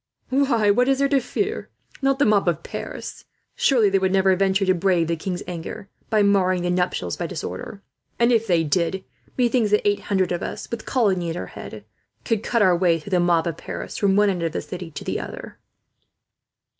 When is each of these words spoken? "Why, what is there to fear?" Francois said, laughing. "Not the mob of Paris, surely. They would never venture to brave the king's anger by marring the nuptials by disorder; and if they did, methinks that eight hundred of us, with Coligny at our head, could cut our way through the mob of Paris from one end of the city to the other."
"Why, 0.31 0.71
what 0.71 0.87
is 0.89 0.97
there 0.97 1.07
to 1.09 1.19
fear?" 1.19 1.69
Francois 1.69 1.69
said, 1.69 1.93
laughing. 1.93 1.99
"Not 2.07 2.17
the 2.17 2.25
mob 2.25 2.47
of 2.47 2.63
Paris, 2.63 3.25
surely. 3.55 3.87
They 3.91 3.99
would 3.99 4.11
never 4.11 4.35
venture 4.35 4.65
to 4.65 4.73
brave 4.73 5.05
the 5.05 5.15
king's 5.15 5.43
anger 5.47 5.89
by 6.09 6.23
marring 6.23 6.63
the 6.63 6.71
nuptials 6.71 7.15
by 7.17 7.27
disorder; 7.27 7.83
and 8.17 8.31
if 8.31 8.47
they 8.47 8.63
did, 8.63 9.03
methinks 9.37 9.69
that 9.69 9.87
eight 9.87 9.99
hundred 10.09 10.31
of 10.31 10.41
us, 10.41 10.67
with 10.71 10.87
Coligny 10.87 11.29
at 11.29 11.37
our 11.37 11.45
head, 11.53 11.85
could 12.25 12.41
cut 12.41 12.63
our 12.63 12.75
way 12.75 12.99
through 12.99 13.11
the 13.11 13.19
mob 13.19 13.45
of 13.45 13.57
Paris 13.57 13.95
from 13.95 14.15
one 14.15 14.31
end 14.31 14.41
of 14.41 14.53
the 14.53 14.61
city 14.63 14.89
to 14.89 15.03
the 15.03 15.19
other." 15.19 15.59